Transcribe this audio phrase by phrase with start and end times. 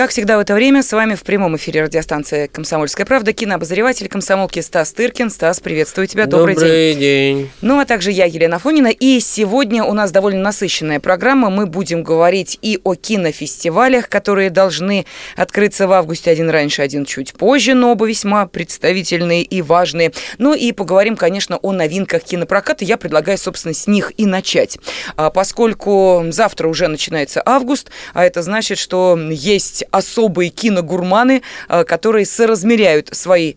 [0.00, 4.60] Как всегда в это время с вами в прямом эфире радиостанции «Комсомольская правда» кинообозреватель комсомолки
[4.60, 5.28] Стас Тыркин.
[5.28, 6.24] Стас, приветствую тебя.
[6.24, 6.98] Добрый, Добрый день.
[6.98, 7.50] день.
[7.60, 8.86] Ну, а также я, Елена Фонина.
[8.86, 11.50] И сегодня у нас довольно насыщенная программа.
[11.50, 15.04] Мы будем говорить и о кинофестивалях, которые должны
[15.36, 16.30] открыться в августе.
[16.30, 20.12] Один раньше, один чуть позже, но оба весьма представительные и важные.
[20.38, 22.86] Ну и поговорим, конечно, о новинках кинопроката.
[22.86, 24.78] Я предлагаю, собственно, с них и начать.
[25.16, 32.26] А поскольку завтра уже начинается август, а это значит, что есть особые киногурманы, э, которые
[32.26, 33.54] соразмеряют свои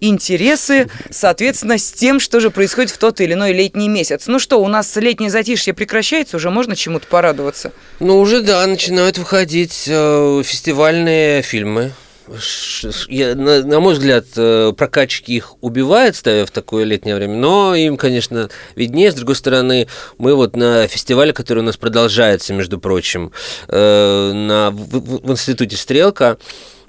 [0.00, 4.26] интересы, соответственно, с тем, что же происходит в тот или иной летний месяц.
[4.26, 7.72] Ну что, у нас летнее затишье прекращается, уже можно чему-то порадоваться?
[8.00, 11.92] Ну, уже, да, начинают выходить э, фестивальные фильмы
[13.34, 18.48] на, мой взгляд, э, прокачки их убивают, ставя в такое летнее время, но им, конечно,
[18.76, 19.10] виднее.
[19.10, 19.88] С другой стороны,
[20.18, 23.32] мы вот на фестивале, который у нас продолжается, между прочим,
[23.68, 26.38] э, на, в, в институте «Стрелка»,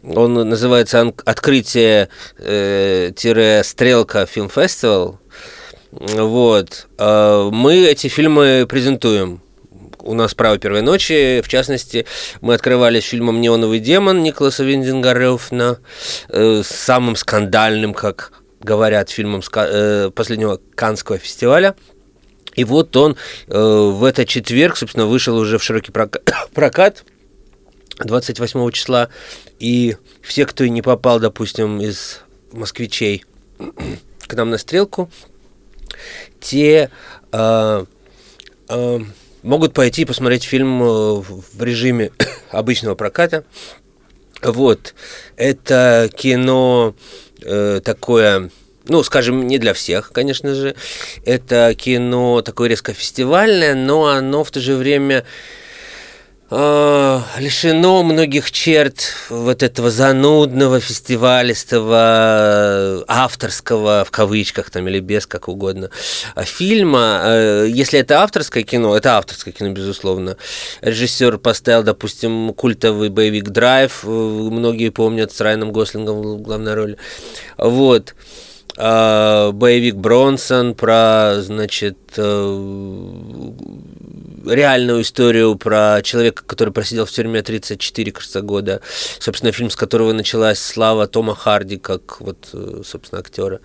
[0.03, 5.19] он называется «Открытие-стрелка фильм фестивал».
[5.91, 6.87] Вот.
[6.97, 9.41] Э, мы эти фильмы презентуем
[10.03, 11.41] у нас «Право первой ночи».
[11.41, 12.05] В частности,
[12.41, 15.79] мы открывали с фильмом «Неоновый демон» Николаса Виндингарёфна,
[16.29, 21.75] э, самым скандальным, как говорят, фильмом э, последнего Канского фестиваля.
[22.55, 23.15] И вот он
[23.47, 25.91] э, в этот четверг, собственно, вышел уже в широкий
[26.53, 27.03] прокат
[27.97, 29.09] 28 числа.
[29.59, 32.21] И все, кто не попал, допустим, из
[32.51, 33.25] москвичей
[34.27, 35.09] к нам на стрелку,
[36.39, 36.89] те
[37.31, 37.85] э,
[38.69, 38.99] э,
[39.43, 42.11] могут пойти посмотреть фильм э, в режиме
[42.51, 43.43] обычного проката.
[44.41, 44.93] Вот.
[45.37, 46.95] Это кино
[47.41, 48.49] э, такое
[48.85, 50.75] ну, скажем, не для всех, конечно же.
[51.23, 55.23] Это кино такое резко фестивальное, но оно в то же время
[56.51, 65.47] э, лишено многих черт вот этого занудного, фестивалистого, авторского, в кавычках там или без, как
[65.47, 65.89] угодно,
[66.37, 67.21] фильма.
[67.23, 70.37] Э, если это авторское кино, это авторское кино, безусловно.
[70.81, 76.97] Режиссер поставил, допустим, культовый боевик «Драйв», э, многие помнят, с Райаном Гослингом в главной роли.
[77.57, 78.13] Вот.
[78.77, 83.51] Боевик Бронсон про, значит, э,
[84.45, 88.81] реальную историю про человека, который просидел в тюрьме 34, кажется, года.
[89.19, 93.59] Собственно, фильм, с которого началась слава Тома Харди, как вот, э, собственно, актера.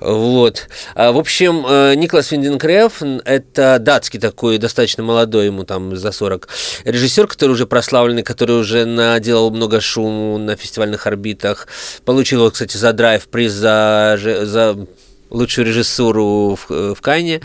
[0.00, 0.68] Вот.
[0.94, 6.48] А, в общем, э, Николас Виндинкреф– это датский такой, достаточно молодой, ему там за 40,
[6.84, 11.66] режиссер, который уже прославленный, который уже наделал много шума на фестивальных орбитах.
[12.04, 14.86] Получил, кстати, за драйв приз за, за
[15.30, 17.40] лучшую режиссуру в, в Кане.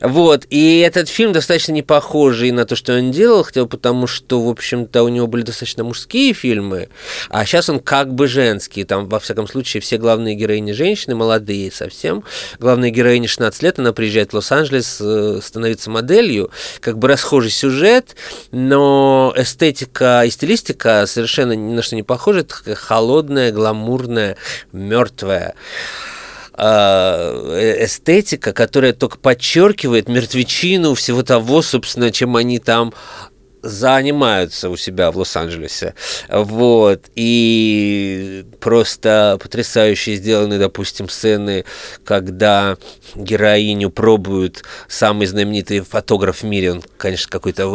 [0.00, 0.44] Вот.
[0.50, 4.42] И этот фильм достаточно не похожий на то, что он делал, хотя бы потому, что,
[4.42, 6.88] в общем-то, у него были достаточно мужские фильмы,
[7.28, 8.84] а сейчас он как бы женский.
[8.84, 12.24] Там, во всяком случае, все главные героини женщины, молодые совсем.
[12.58, 16.50] Главная героиня 16 лет, она приезжает в Лос-Анджелес э, становиться моделью.
[16.80, 18.16] Как бы расхожий сюжет,
[18.50, 22.44] но эстетика и стилистика совершенно ни на что не похожи.
[22.44, 24.36] Такая холодная, гламурная,
[24.72, 25.54] мертвая.
[26.64, 32.94] Э, эстетика, которая только подчеркивает мертвечину всего того, собственно, чем они там
[33.62, 35.94] занимаются у себя в Лос-Анджелесе.
[36.28, 37.06] Вот.
[37.16, 41.64] И просто потрясающе сделаны, допустим, сцены,
[42.04, 42.76] когда
[43.16, 47.66] героиню пробуют самый знаменитый фотограф в мире, он, конечно, какой-то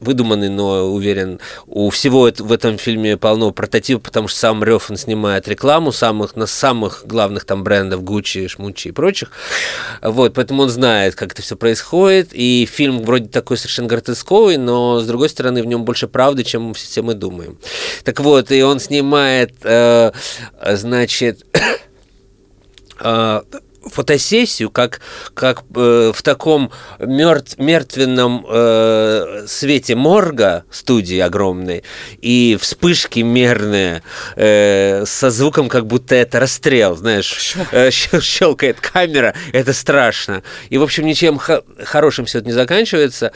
[0.00, 5.48] выдуманный, но уверен, у всего в этом фильме полно прототипов, потому что сам Рёфан снимает
[5.48, 9.30] рекламу самых, на самых главных там брендов Гуччи, Шмучи и прочих.
[10.02, 12.30] Вот, поэтому он знает, как это все происходит.
[12.32, 16.74] И фильм вроде такой совершенно гротесковый, но с другой стороны в нем больше правды, чем
[16.74, 17.58] все мы думаем.
[18.04, 20.12] Так вот, и он снимает, э,
[20.74, 21.44] значит,
[23.00, 23.42] э,
[23.86, 25.00] фотосессию, как,
[25.34, 31.84] как э, в таком мертв, мертвенном э, свете морга студии огромной
[32.20, 34.02] и вспышки мерные
[34.36, 40.42] э, со звуком, как будто это расстрел, знаешь, э, щелкает камера, это страшно.
[40.70, 43.32] И, в общем, ничем хорошим все это не заканчивается.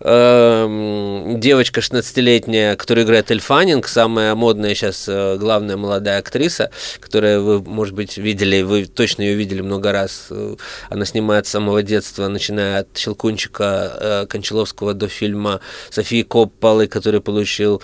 [0.00, 6.70] Эм, девочка 16-летняя, которая играет Эльфанинг, самая модная сейчас э, главная молодая актриса,
[7.00, 10.26] которая вы, может быть, видели, вы точно ее видели много раз.
[10.30, 10.56] Э,
[10.90, 17.22] она снимает с самого детства, начиная от Щелкунчика э, Кончаловского до фильма Софии Копполы, который
[17.22, 17.82] получил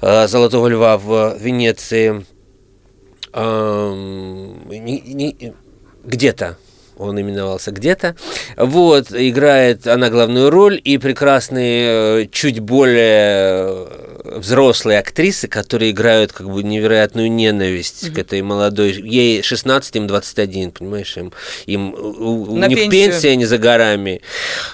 [0.00, 2.24] Золотого льва в Венеции.
[3.34, 4.66] Эм,
[6.02, 6.56] где-то
[7.00, 8.14] он именовался где-то.
[8.56, 13.86] Вот, играет она главную роль, и прекрасные, э, чуть более
[14.24, 18.14] взрослые актрисы, которые играют как бы невероятную ненависть mm-hmm.
[18.14, 18.92] к этой молодой.
[18.92, 21.32] Ей 16, им 21, понимаешь, им,
[21.66, 24.20] им у, На у них пенсия не за горами.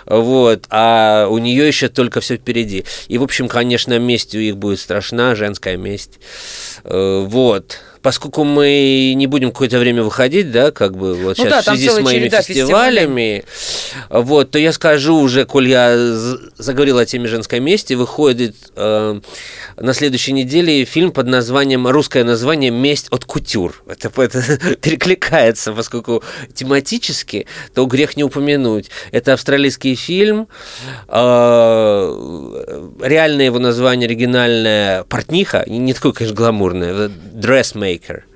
[0.04, 2.84] Вот, а у нее еще только все впереди.
[3.08, 6.18] И, в общем, конечно, месть у них будет страшна, женская месть.
[6.84, 11.72] Вот поскольку мы не будем какое-то время выходить, да, как бы вот ну сейчас да,
[11.72, 13.42] в связи с моими фестивалями,
[14.08, 15.96] вот, то я скажу уже, коль я
[16.56, 19.20] заговорил о теме женской мести, выходит э,
[19.76, 23.82] на следующей неделе фильм под названием, русское название «Месть от кутюр».
[23.88, 26.22] Это, это перекликается, поскольку
[26.54, 28.88] тематически, то грех не упомянуть.
[29.10, 30.46] Это австралийский фильм,
[31.08, 38.26] э, реальное его название оригинальное «Портниха», не такое, конечно, гламурное, «Dressmaker», Мейкер.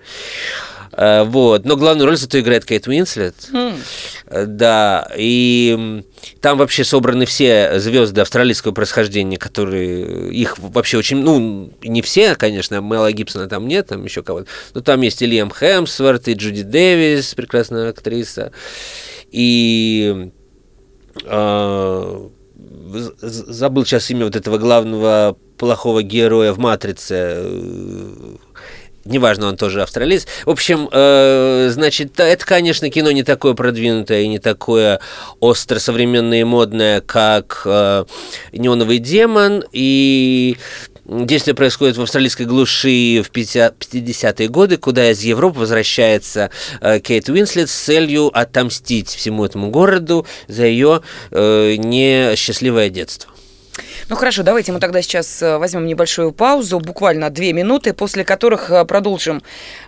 [0.93, 1.65] Э, вот.
[1.65, 3.35] Но главную роль зато играет Кейт Уинслет.
[3.53, 4.47] Mm.
[4.47, 5.09] Да.
[5.17, 6.03] И
[6.41, 12.81] там вообще собраны все звезды австралийского происхождения, которые их вообще очень, ну, не все, конечно,
[12.81, 14.47] Мэла Гибсона там нет, там еще кого-то.
[14.75, 18.53] Но там есть и Лиам Хемсворт, и Джуди Дэвис, прекрасная актриса.
[19.31, 20.31] И
[21.25, 22.29] э,
[23.21, 27.45] забыл сейчас имя вот этого главного плохого героя в «Матрице»,
[29.05, 30.26] неважно, он тоже австралиец.
[30.44, 35.00] В общем, э, значит, это, конечно, кино не такое продвинутое и не такое
[35.41, 38.05] остро современное и модное, как э,
[38.52, 40.56] «Неоновый демон», и
[41.11, 46.50] Действие происходит в австралийской глуши в 50-е годы, куда из Европы возвращается
[46.81, 51.02] э, Кейт Уинслет с целью отомстить всему этому городу за ее
[51.32, 53.29] э, несчастливое детство.
[54.11, 58.69] Ну хорошо, давайте мы тогда сейчас э, возьмем небольшую паузу, буквально две минуты, после которых
[58.69, 59.41] э, продолжим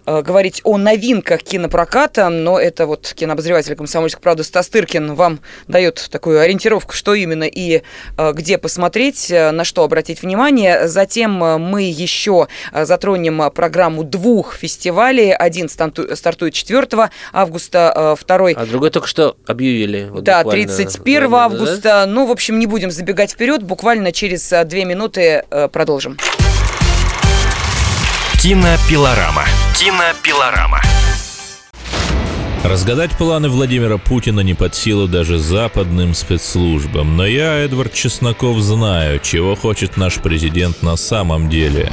[0.06, 6.06] э, говорить о новинках кинопроката, но это вот кинообозреватель «Комсомольской правды» Стас Тыркин вам дает
[6.08, 7.82] такую ориентировку, что именно и
[8.32, 10.86] где посмотреть, на что обратить внимание.
[10.86, 15.32] Затем мы еще затронем программу двух фестивалей.
[15.32, 18.52] Один стартует 4 августа, второй...
[18.52, 20.08] А другой только что объявили.
[20.10, 21.80] Вот да, 31 августа.
[21.82, 22.06] Да?
[22.06, 26.18] Ну, в общем, не будем забегать вперед, буквально через э, две минуты э, продолжим.
[28.40, 29.44] Кинопилорама.
[29.78, 30.80] Кинопилорама.
[32.64, 39.18] Разгадать планы Владимира Путина не под силу даже западным спецслужбам, но я, Эдвард Чесноков, знаю,
[39.18, 41.92] чего хочет наш президент на самом деле.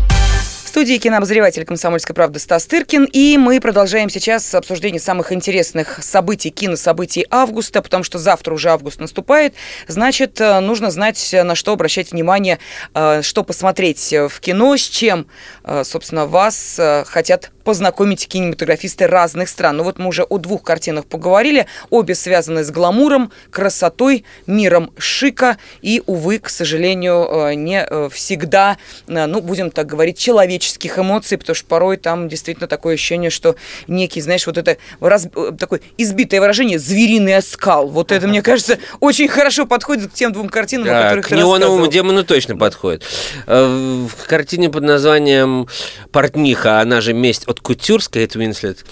[0.71, 3.03] студии кинообозреватель «Комсомольской правды» Стас Тыркин.
[3.11, 9.01] И мы продолжаем сейчас обсуждение самых интересных событий, кинособытий августа, потому что завтра уже август
[9.01, 9.53] наступает.
[9.89, 12.57] Значит, э, нужно знать, на что обращать внимание,
[12.93, 15.27] э, что посмотреть в кино, с чем,
[15.65, 19.77] э, собственно, вас хотят познакомить кинематографисты разных стран.
[19.77, 21.67] Ну вот мы уже о двух картинах поговорили.
[21.89, 28.77] Обе связаны с гламуром, красотой, миром шика и, увы, к сожалению, не всегда,
[29.07, 33.55] ну, будем так говорить, человеческих эмоций, потому что порой там действительно такое ощущение, что
[33.87, 37.87] некий, знаешь, вот это раз, такое избитое выражение «звериный оскал».
[37.87, 41.31] Вот это, мне кажется, очень хорошо подходит к тем двум картинам, да, о которых к
[41.31, 43.03] неоновому демону точно подходит.
[43.47, 45.67] Э, в картине под названием
[46.11, 48.85] «Портниха», она же «Месть от Кутюрской», это Уинслет,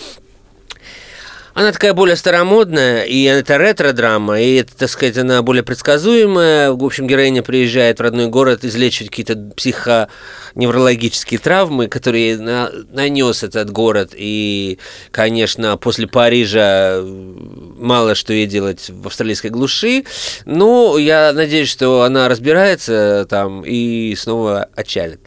[1.60, 6.72] она такая более старомодная, и это ретро-драма, и это, так сказать, она более предсказуемая.
[6.72, 13.72] В общем, героиня приезжает в родной город излечивать какие-то психоневрологические травмы, которые на, нанес этот
[13.72, 14.12] город.
[14.16, 14.80] И,
[15.12, 20.06] конечно, после Парижа мало что ей делать в австралийской глуши.
[20.46, 25.20] Но я надеюсь, что она разбирается там и снова отчалит.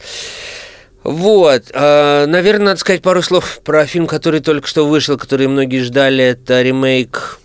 [1.03, 5.81] Вот, э, наверное, надо сказать пару слов про фильм, который только что вышел, который многие
[5.81, 6.23] ждали.
[6.23, 7.39] Это ремейк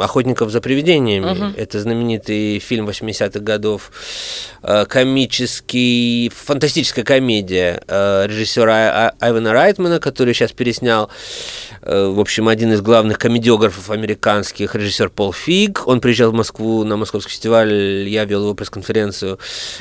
[0.00, 1.30] «Охотников за привидениями».
[1.30, 1.56] Угу.
[1.56, 3.92] Это знаменитый фильм 80-х годов,
[4.62, 11.10] э, комический, фантастическая комедия э, режиссера Айвана Райтмана, который сейчас переснял,
[11.82, 15.86] э, в общем, один из главных комедиографов американских, режиссер Пол Фиг.
[15.86, 19.38] Он приезжал в Москву на Московский фестиваль, я вел его пресс-конференцию,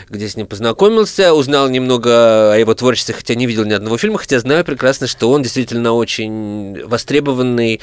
[0.09, 4.17] где с ним познакомился, узнал немного о его творчестве, хотя не видел ни одного фильма,
[4.19, 7.81] хотя знаю прекрасно, что он действительно очень востребованный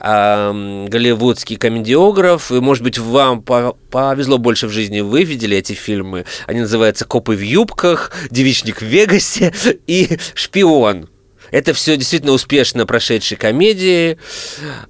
[0.00, 2.50] голливудский комедиограф.
[2.50, 6.24] И, может быть, вам повезло больше в жизни, вы видели эти фильмы.
[6.46, 9.52] Они называются «Копы в юбках», «Девичник в Вегасе»
[9.86, 11.08] и «Шпион».
[11.50, 14.18] Это все действительно успешно прошедшие комедии.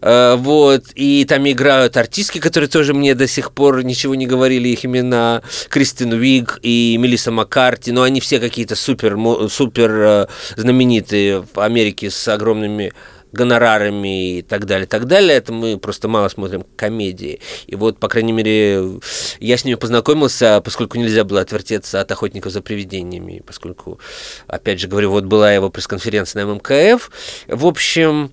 [0.00, 0.86] Э, вот.
[0.94, 5.42] И там играют артистки, которые тоже мне до сих пор ничего не говорили, их имена.
[5.68, 7.92] Кристин Уиг и Мелисса Маккарти.
[7.92, 9.16] Но они все какие-то супер,
[9.50, 12.92] супер э, знаменитые в Америке с огромными
[13.32, 15.36] гонорарами и так далее, так далее.
[15.36, 17.40] Это мы просто мало смотрим комедии.
[17.66, 19.00] И вот, по крайней мере,
[19.40, 24.00] я с ними познакомился, поскольку нельзя было отвертеться от охотников за привидениями, поскольку,
[24.46, 27.10] опять же говорю, вот была его пресс-конференция на ММКФ.
[27.48, 28.30] В общем,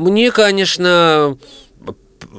[0.00, 1.36] мне, конечно,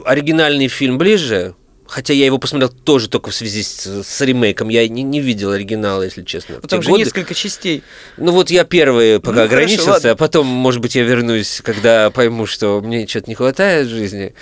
[0.06, 4.70] оригинальный фильм ближе, Хотя я его посмотрел тоже только в связи с, с ремейком.
[4.70, 6.62] Я не, не видел оригинала, если честно.
[6.62, 7.04] Там же годы.
[7.04, 7.84] несколько частей.
[8.18, 12.10] Ну вот я первый пока ну, ограничился, хорошо, а потом, может быть, я вернусь, когда
[12.10, 14.34] пойму, что мне что-то не хватает в жизни.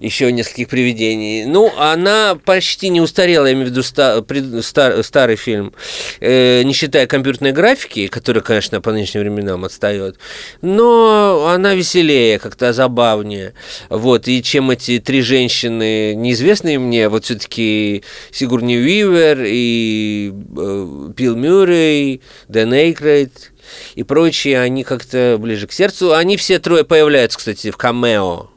[0.00, 1.44] Еще нескольких привидений.
[1.44, 5.72] Ну, она почти не устарела, я имею в виду ста, пред, стар, старый фильм.
[6.20, 10.16] Э, не считая компьютерной графики, которая, конечно, по нынешним временам отстает.
[10.60, 13.54] Но она веселее, как-то забавнее.
[13.88, 21.36] Вот, и чем эти три женщины, неизвестные мне вот все-таки Сигурни Уивер и э, Билл
[21.36, 23.52] Мюррей, Дэн Эйкрейд
[23.94, 26.14] и прочие, они как-то ближе к сердцу.
[26.14, 28.48] Они все трое появляются, кстати, в камео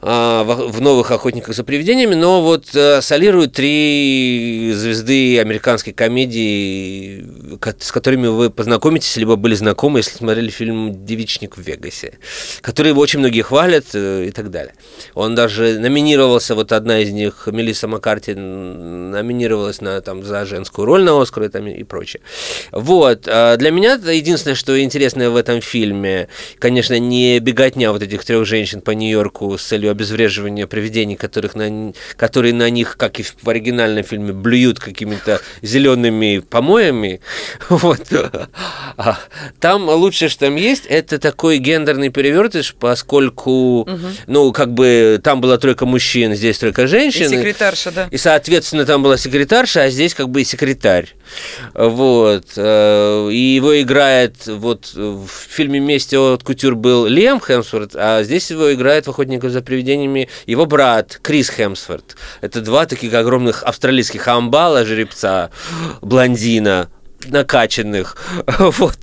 [0.00, 7.26] в новых охотниках за привидениями, но вот э, солируют три звезды американской комедии,
[7.80, 12.18] с которыми вы познакомитесь, либо были знакомы, если смотрели фильм «Девичник в Вегасе»,
[12.60, 14.74] который очень многие хвалят э, и так далее.
[15.14, 21.02] Он даже номинировался, вот одна из них, Мелисса Маккарти, номинировалась на, там, за женскую роль
[21.02, 22.22] на Оскар и, там, и прочее.
[22.70, 23.26] Вот.
[23.26, 26.28] А для меня единственное, что интересное в этом фильме,
[26.60, 31.54] конечно, не беготня вот этих трех женщин по Нью-Йорку с целью целью обезвреживания привидений, которых
[31.54, 37.20] на, которые на них, как и в оригинальном фильме, блюют какими-то зелеными помоями.
[37.68, 38.00] Вот.
[38.96, 39.18] А
[39.60, 43.98] там лучшее, что там есть, это такой гендерный перевертыш, поскольку, угу.
[44.26, 47.26] ну, как бы там была тройка мужчин, здесь тройка женщин.
[47.26, 48.08] И секретарша, да.
[48.10, 51.14] И, соответственно, там была секретарша, а здесь как бы и секретарь.
[51.74, 52.44] Вот.
[52.56, 58.50] Э, и его играет, вот в фильме «Месть от Кутюр» был Лем Хемсворт, а здесь
[58.50, 62.16] его играет в «Охотниках за привидениями» его брат Крис Хемсворт.
[62.40, 65.50] Это два таких огромных австралийских амбала, жеребца,
[66.00, 66.88] блондина,
[67.26, 68.16] накачанных.
[68.58, 68.98] Вот.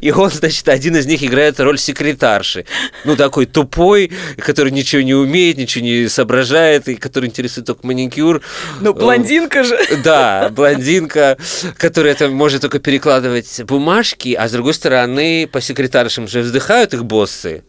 [0.00, 2.66] И он, значит, один из них играет роль секретарши.
[3.04, 8.42] Ну, такой тупой, который ничего не умеет, ничего не соображает, и который интересует только маникюр.
[8.80, 9.78] Ну, блондинка же.
[10.04, 11.36] Да, блондинка,
[11.76, 17.04] которая там может только перекладывать бумажки, а с другой стороны, по секретаршам же вздыхают их
[17.04, 17.64] боссы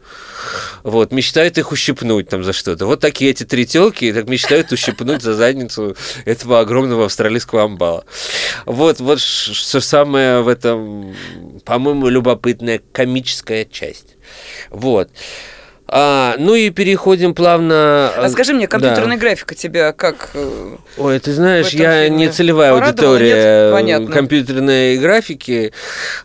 [0.84, 2.86] вот, мечтают их ущипнуть там за что-то.
[2.86, 5.96] Вот такие эти три телки так мечтают ущипнуть за задницу
[6.26, 8.06] этого огромного австралийского амбала.
[8.66, 11.16] Вот, вот что самое в этом,
[11.66, 14.16] по-моему, любопытная комическая часть.
[14.70, 15.10] Вот.
[15.96, 18.12] А, ну и переходим плавно.
[18.18, 19.22] А скажи мне, компьютерная да.
[19.22, 20.32] графика тебя как?
[20.34, 22.18] Э, Ой, ты знаешь, я фильме?
[22.18, 25.72] не целевая аудитория компьютерной графики.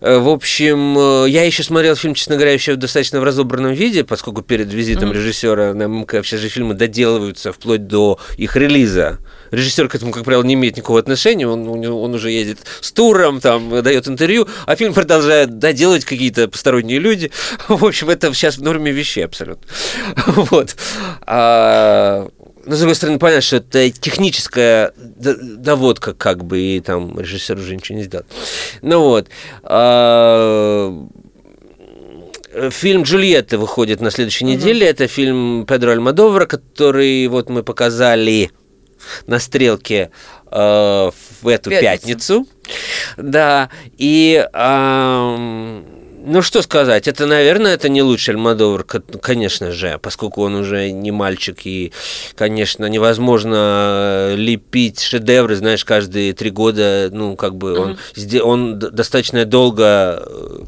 [0.01, 3.75] Э, в общем, э, я еще смотрел фильм, честно говоря, еще в достаточно в разобранном
[3.75, 5.15] виде, поскольку перед визитом mm-hmm.
[5.15, 9.19] режиссера на МК все же фильмы доделываются вплоть до их релиза
[9.51, 13.41] режиссер к этому, как правило, не имеет никакого отношения, он, он уже едет с туром,
[13.41, 17.31] там, дает интервью, а фильм продолжает доделать какие-то посторонние люди.
[17.69, 19.67] В общем, это сейчас в норме вещей абсолютно.
[20.51, 20.77] Вот.
[21.23, 22.29] А,
[22.65, 27.75] но, с другой стороны, понятно, что это техническая доводка, как бы, и там режиссер уже
[27.75, 28.27] ничего не сделал.
[28.83, 29.29] Ну вот.
[29.63, 31.09] А,
[32.71, 34.87] фильм «Джульетта» выходит на следующей неделе.
[34.87, 38.51] Это фильм Педро Альмадовара, который вот мы показали
[39.27, 40.11] на стрелке
[40.51, 41.11] э,
[41.43, 42.45] в эту пятницу.
[42.45, 42.47] пятницу.
[43.17, 44.47] Да, и...
[44.53, 45.83] Э,
[46.21, 51.11] ну, что сказать, это, наверное, это не лучший Альмадовар, конечно же, поскольку он уже не
[51.11, 51.93] мальчик, и,
[52.35, 58.41] конечно, невозможно лепить шедевры, знаешь, каждые три года, ну, как бы он, mm-hmm.
[58.41, 60.65] он достаточно долго Э,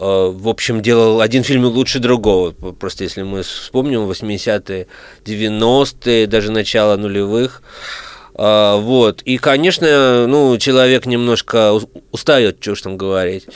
[0.00, 2.52] в общем, делал один фильм лучше другого.
[2.52, 4.86] Просто если мы вспомним 80-е,
[5.24, 7.62] 90-е, даже начало нулевых.
[8.34, 9.20] Э, вот.
[9.22, 11.78] И, конечно, ну, человек немножко
[12.12, 13.46] устает, что уж там говорить.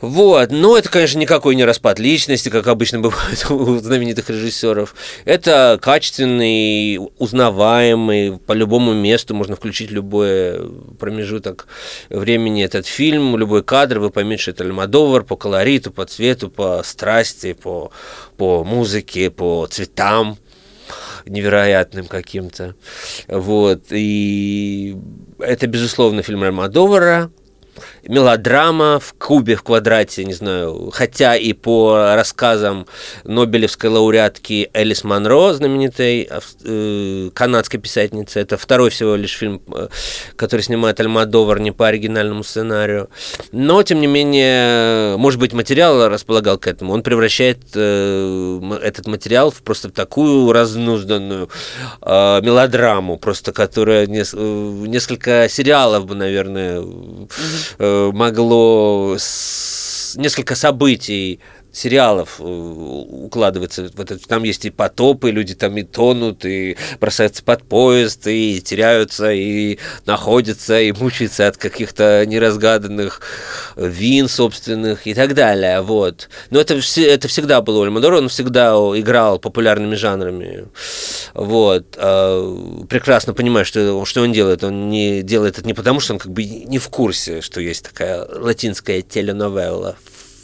[0.00, 4.94] Вот, но это, конечно, никакой не распад личности, как обычно бывает у знаменитых режиссеров.
[5.24, 11.66] Это качественный, узнаваемый, по любому месту можно включить любой промежуток
[12.08, 16.82] времени этот фильм, любой кадр, вы поймете, что это Альмадовар по колориту, по цвету, по
[16.82, 17.90] страсти, по,
[18.38, 20.38] по музыке, по цветам
[21.26, 22.74] невероятным каким-то.
[23.28, 23.84] Вот.
[23.90, 24.96] И
[25.38, 27.30] это, безусловно, фильм Альмадовара,
[28.08, 32.86] мелодрама в кубе, в квадрате, не знаю, хотя и по рассказам
[33.24, 36.28] Нобелевской лауреатки Элис Монро, знаменитой
[36.64, 39.88] э, канадской писательницы, это второй всего лишь фильм, э,
[40.36, 43.10] который снимает Альмадовар не по оригинальному сценарию,
[43.52, 49.50] но, тем не менее, может быть, материал располагал к этому, он превращает э, этот материал
[49.50, 51.50] в просто такую разнузданную
[52.02, 54.38] э, мелодраму, просто которая нес, э,
[54.86, 59.16] несколько сериалов бы, наверное, mm-hmm могло
[60.16, 61.40] несколько событий
[61.72, 63.90] сериалов э, укладывается.
[63.94, 68.60] Вот это, там есть и потопы, люди там и тонут, и бросаются под поезд, и
[68.60, 73.20] теряются, и находятся, и мучаются от каких-то неразгаданных
[73.76, 75.80] вин собственных и так далее.
[75.80, 76.28] Вот.
[76.50, 80.66] Но это, это всегда было у Альмадора, он всегда играл популярными жанрами.
[81.34, 81.96] Вот.
[81.96, 84.64] А, прекрасно понимаю, что, что он делает.
[84.64, 87.84] Он не делает это не потому, что он как бы не в курсе, что есть
[87.84, 89.96] такая латинская теленовелла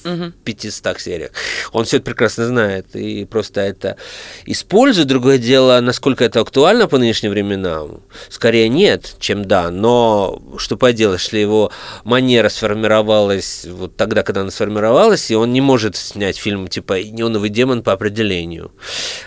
[0.07, 0.33] угу.
[0.45, 1.31] 500 сериях.
[1.73, 3.97] Он все это прекрасно знает и просто это
[4.45, 5.09] использует.
[5.09, 8.03] Другое дело, насколько это актуально по нынешним временам.
[8.29, 9.71] Скорее нет, чем да.
[9.71, 11.73] Но что поделать, если его
[12.05, 17.51] манера сформировалась вот тогда, когда она сформировалась, и он не может снять фильм типа «Неоновый
[17.51, 18.73] демон» по определению.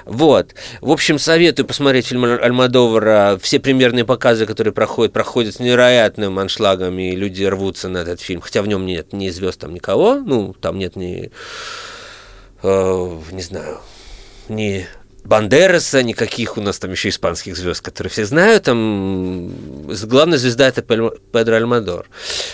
[0.05, 0.55] Вот.
[0.81, 3.39] В общем, советую посмотреть фильм Альмадовара.
[3.41, 8.41] Все примерные показы, которые проходят, проходят с невероятным аншлагом, и люди рвутся на этот фильм.
[8.41, 10.15] Хотя в нем нет ни звезд там никого.
[10.15, 11.31] Ну, там там нет ни,
[12.61, 13.79] э, не знаю,
[14.49, 14.85] ни
[15.23, 18.63] Бандераса, никаких у нас там еще испанских звезд, которые все знают.
[18.63, 19.51] Там
[20.03, 22.07] главная звезда это Педро Альмадор.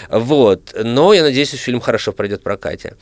[0.10, 0.74] Вот.
[0.82, 2.96] Но я надеюсь, что фильм хорошо пройдет в прокате.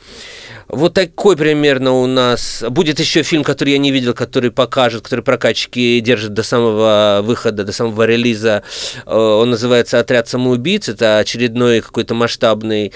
[0.68, 2.64] Вот такой примерно у нас.
[2.68, 7.64] Будет еще фильм, который я не видел, который покажет, который прокатчики держат до самого выхода,
[7.64, 8.62] до самого релиза.
[9.06, 10.88] Э, он называется «Отряд самоубийц».
[10.88, 12.92] Это очередной какой-то масштабный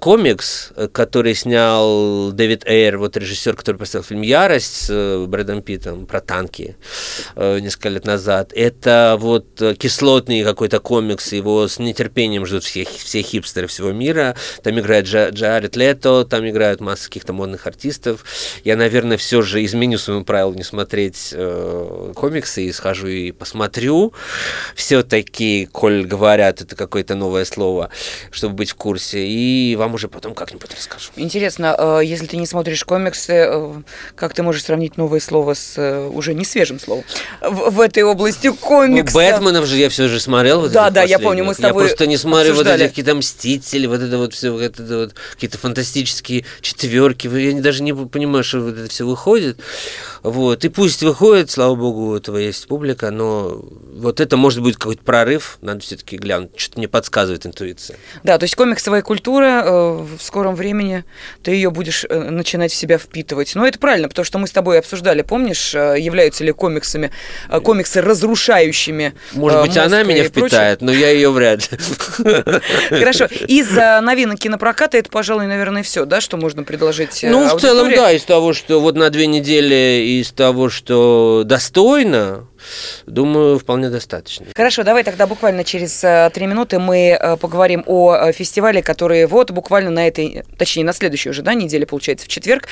[0.00, 6.06] комикс, который снял Дэвид Эйр, вот режиссер, который поставил фильм «Ярость» с э, Брэдом Питтом
[6.06, 6.76] про танки
[7.36, 8.52] э, несколько лет назад.
[8.54, 14.36] Это вот кислотный какой-то комикс, его с нетерпением ждут все, все хипстеры всего мира.
[14.62, 18.24] Там играет Джа, Джаред Лето, там играют масса каких-то модных артистов.
[18.64, 24.14] Я, наверное, все же изменю своему правилу не смотреть э, комиксы и схожу и посмотрю.
[24.74, 27.90] Все-таки, коль говорят, это какое-то новое слово,
[28.30, 29.26] чтобы быть в курсе.
[29.26, 31.10] И и вам уже потом как-нибудь расскажу.
[31.16, 33.72] Интересно, э, если ты не смотришь комиксы, э,
[34.14, 37.04] как ты можешь сравнить новое слово с э, уже не свежим словом
[37.40, 39.18] в, в этой области комикса?
[39.18, 40.60] Ну, Бэтменов же я все же смотрел.
[40.60, 42.76] Вот да, да, я помню, мы с тобой Я просто не смотрю обсуждали.
[42.76, 47.26] вот эти какие-то Мстители, вот это вот все, вот это вот, какие-то фантастические четверки.
[47.26, 49.58] Я даже не понимаю, что вот это все выходит.
[50.22, 50.64] Вот.
[50.64, 53.62] И пусть выходит, слава богу, у этого есть публика, но
[53.94, 57.96] вот это может быть какой-то прорыв, надо все-таки глянуть, что-то мне подсказывает интуиция.
[58.22, 61.04] Да, то есть комиксовая культура э, в скором времени,
[61.42, 63.54] ты ее будешь э, начинать в себя впитывать.
[63.54, 67.10] Но это правильно, потому что мы с тобой обсуждали, помнишь, э, являются ли комиксами,
[67.48, 71.78] э, комиксы разрушающими Может быть, она меня впитает, но я ее вряд ли.
[72.88, 73.26] Хорошо.
[73.46, 78.12] Из новинок кинопроката это, пожалуй, наверное, все, да, что можно предложить Ну, в целом, да,
[78.12, 82.46] из того, что вот на две недели из того, что достойно,
[83.06, 84.46] думаю, вполне достаточно.
[84.54, 89.26] Хорошо, давай тогда буквально через э, три минуты мы э, поговорим о э, фестивале, который
[89.26, 92.68] вот буквально на этой, точнее, на следующей уже, да, неделе, получается, в четверг,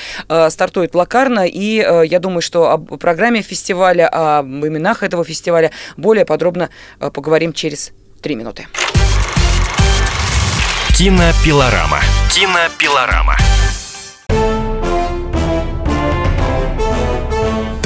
[0.49, 1.75] стартует Лакарна, и
[2.07, 6.69] я думаю, что об программе фестиваля, об именах этого фестиваля более подробно
[6.99, 8.67] поговорим через три минуты.
[10.97, 11.99] Кинопилорама.
[12.33, 13.37] Кинопилорама.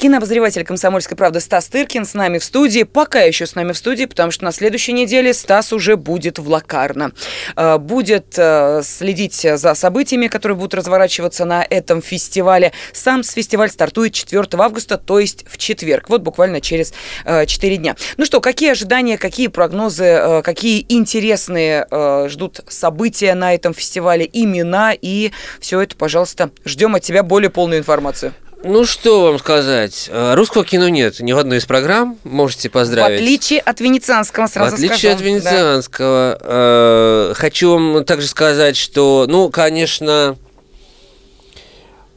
[0.00, 2.84] Кинообозреватель «Комсомольской правды» Стас Тыркин с нами в студии.
[2.84, 6.48] Пока еще с нами в студии, потому что на следующей неделе Стас уже будет в
[6.48, 7.12] Лакарно.
[7.54, 12.72] Э, будет э, следить за событиями, которые будут разворачиваться на этом фестивале.
[12.94, 16.08] Сам фестиваль стартует 4 августа, то есть в четверг.
[16.08, 16.94] Вот буквально через
[17.26, 17.94] 4 дня.
[18.16, 21.86] Ну что, какие ожидания, какие прогнозы, какие интересные
[22.26, 27.80] ждут события на этом фестивале, имена и все это, пожалуйста, ждем от тебя более полную
[27.80, 28.32] информацию.
[28.62, 30.10] Ну, что вам сказать?
[30.12, 32.18] Э, русского кино нет ни в одной из программ.
[32.24, 33.18] Можете поздравить.
[33.18, 35.14] В отличие от венецианского, сразу В отличие скажу.
[35.14, 36.38] от венецианского.
[36.38, 36.46] Да.
[36.46, 40.36] Э, хочу вам также сказать, что, ну, конечно,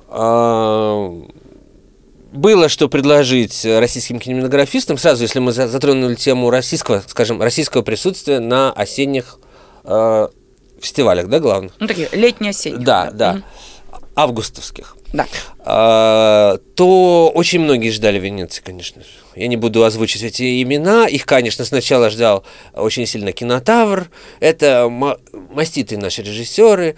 [0.09, 1.21] э,
[2.33, 4.97] было что предложить российским кинематографистам.
[4.97, 9.37] Сразу, если мы затронули тему российского, скажем, российского присутствия на осенних
[10.81, 11.73] фестивалях, да, главных?
[11.79, 12.79] Ну, такие летние-осенние.
[12.79, 13.33] Да, да.
[13.33, 13.43] да.
[14.15, 15.27] Августовских да.
[15.59, 19.07] а, то очень многие ждали Венеции, конечно же.
[19.35, 21.07] Я не буду озвучить эти имена.
[21.07, 24.09] Их, конечно, сначала ждал очень сильно кинотавр.
[24.39, 26.95] Это маститые наши режиссеры.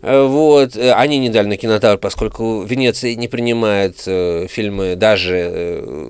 [0.00, 0.76] Вот.
[0.76, 6.05] Они не дали на кинотавр, поскольку Венеция не принимает э, фильмы даже э,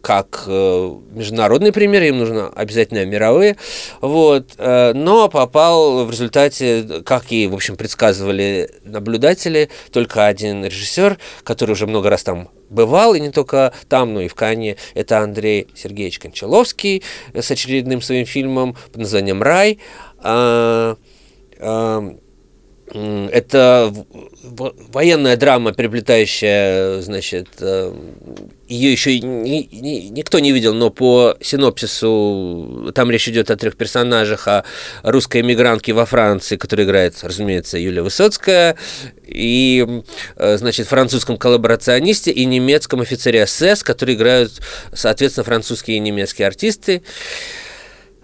[0.00, 3.56] как э, международные примеры, им нужно обязательно мировые.
[4.00, 4.54] Вот.
[4.58, 11.86] Но попал в результате, как и, в общем, предсказывали наблюдатели, только один режиссер, который уже
[11.86, 14.76] много раз там бывал, и не только там, но и в Кане.
[14.94, 17.02] Это Андрей Сергеевич Кончаловский
[17.34, 19.78] с очередным своим фильмом под названием «Рай».
[20.18, 20.96] А,
[21.58, 22.16] а,
[22.90, 23.92] это
[24.92, 27.92] военная драма, переплетающая, значит, э,
[28.68, 33.76] ее еще ни, ни, никто не видел, но по синопсису там речь идет о трех
[33.76, 34.64] персонажах, о
[35.02, 38.76] русской эмигрантке во Франции, которая играет, разумеется, Юлия Высоцкая,
[39.26, 40.02] и,
[40.36, 44.52] э, значит, французском коллаборационисте и немецком офицере СС, которые играют,
[44.92, 47.02] соответственно, французские и немецкие артисты.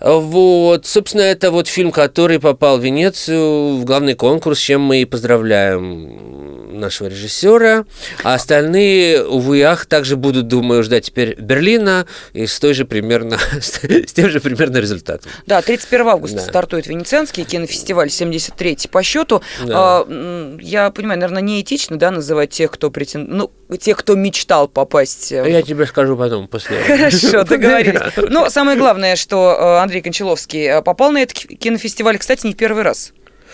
[0.05, 5.01] Вот, собственно, это вот фильм, который попал в Венецию в главный конкурс, с чем мы
[5.01, 7.87] и поздравляем нашего режиссера.
[8.23, 13.39] А остальные, увы, ах, также будут, думаю, ждать теперь Берлина и с той же примерно,
[13.61, 15.31] с тем же примерно результатом.
[15.47, 16.43] Да, 31 августа да.
[16.43, 19.43] стартует Венецианский кинофестиваль, 73-й по счету.
[19.65, 20.05] Да.
[20.07, 23.27] А, я понимаю, наверное, неэтично, да, называть тех, кто претен...
[23.27, 25.31] ну, тех, кто мечтал попасть.
[25.31, 26.77] Я тебе скажу потом, после.
[26.83, 28.01] Хорошо, договорились.
[28.17, 32.57] Но самое главное, что э, Андрей Кончаловский э, попал на этот кинофестиваль, кстати, не в
[32.57, 33.13] первый раз.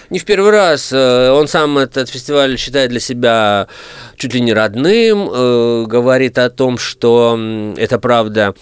[0.09, 0.91] Не в первый раз.
[0.91, 3.69] Э, он сам этот фестиваль считает для себя
[4.17, 7.39] чуть ли не родным, говорит о том, что
[7.77, 8.55] это правда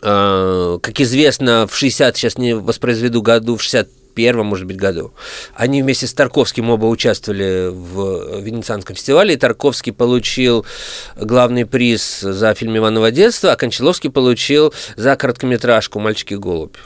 [0.00, 5.12] как известно, в 60, сейчас не воспроизведу году, в 60 первом, может быть, году.
[5.54, 10.66] Они вместе с Тарковским оба участвовали в Венецианском фестивале, и Тарковский получил
[11.16, 16.76] главный приз за фильм «Иваново детство», а Кончаловский получил за короткометражку «Мальчики и голубь».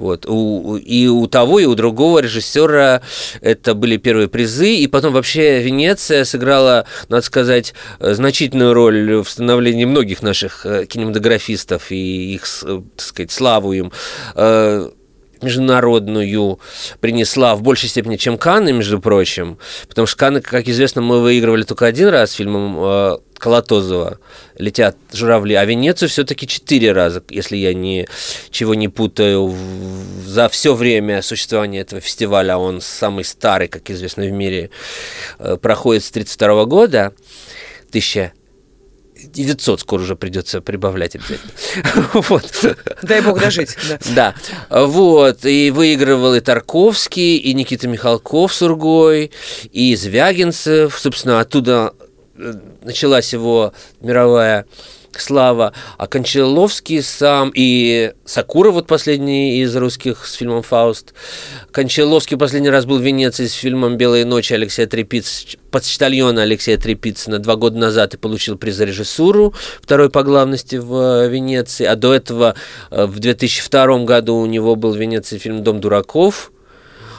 [0.00, 0.24] Вот.
[0.26, 3.02] У, и у того, и у другого режиссера
[3.42, 4.76] это были первые призы.
[4.76, 11.92] И потом вообще Венеция сыграла, надо сказать, значительную роль в становлении многих наших э, кинематографистов
[11.92, 13.92] и их, э, так сказать, славу им
[14.36, 14.88] э,
[15.42, 16.58] международную
[17.00, 21.62] принесла в большей степени, чем Канны, между прочим, потому что Канны, как известно, мы выигрывали
[21.62, 24.18] только один раз фильмом э, Колотозова.
[24.58, 29.54] «Летят журавли», а Венецию все-таки четыре раза, если я ничего не путаю,
[30.26, 34.70] за все время существования этого фестиваля, он самый старый, как известно, в мире,
[35.38, 37.12] э, проходит с 1932 года,
[37.88, 38.32] 1000
[39.26, 41.52] 900 скоро уже придется прибавлять обязательно.
[42.28, 42.76] вот.
[43.02, 43.76] Дай бог дожить.
[44.14, 44.34] Да.
[44.70, 44.84] да.
[44.84, 45.44] Вот.
[45.44, 49.30] И выигрывал и Тарковский, и Никита Михалков с Ургой,
[49.72, 50.98] и Звягинцев.
[50.98, 51.94] Собственно, оттуда
[52.36, 54.66] э, началась его мировая
[55.16, 61.14] Слава, а Кончаловский сам и Сакура, вот последний из русских с фильмом «Фауст».
[61.72, 67.40] Кончаловский последний раз был в Венеции с фильмом «Белые ночи» Алексея Трепиц, подчтальона Алексея Трепицына
[67.40, 72.14] два года назад и получил приз за режиссуру, второй по главности в Венеции, а до
[72.14, 72.54] этого
[72.90, 76.52] э, в 2002 году у него был в Венеции фильм «Дом дураков»,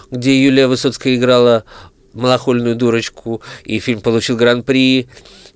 [0.10, 1.66] где Юлия Высоцкая играла
[2.14, 5.08] малохольную дурочку, и фильм получил гран-при.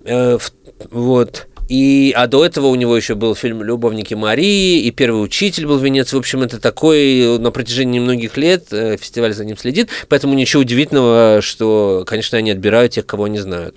[0.03, 0.37] Э,
[0.91, 1.47] вот.
[1.67, 5.79] И, а до этого у него еще был фильм «Любовники Марии», и «Первый учитель» был
[5.79, 6.15] в Венеции.
[6.15, 9.89] В общем, это такой на протяжении многих лет э, фестиваль за ним следит.
[10.07, 13.75] Поэтому ничего удивительного, что, конечно, они отбирают тех, кого они знают.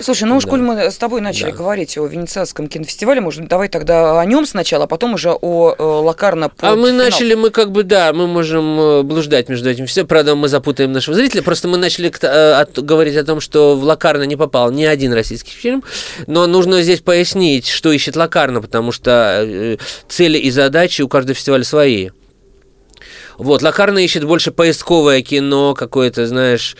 [0.00, 0.50] Слушай, ну уж, да.
[0.50, 1.56] коль мы с тобой начали да.
[1.56, 6.02] говорить о Венецианском кинофестивале, может, давай тогда о нем сначала, а потом уже о, о
[6.02, 7.06] Лакарно А мы финал.
[7.06, 10.04] начали, мы как бы, да, мы можем э, блуждать между этим все.
[10.04, 11.42] Правда, мы запутаем нашего зрителя.
[11.42, 15.50] Просто мы начали э, говорить о том, что в Лакарно не попал ни один российский
[15.50, 15.82] фильм,
[16.28, 21.08] но нужно здесь пояснить, пояснить, что ищет Лакарна, потому что э, цели и задачи у
[21.08, 22.10] каждого фестиваля свои.
[23.38, 26.76] Вот, Лакарна ищет больше поисковое кино, какое-то, знаешь,